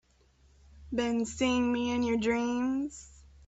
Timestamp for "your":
2.01-2.17